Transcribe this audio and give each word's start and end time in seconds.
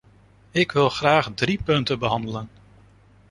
Ik 0.51 0.71
wil 0.71 0.89
graag 0.89 1.31
drie 1.35 1.63
punten 1.63 1.99
behandelen. 1.99 2.49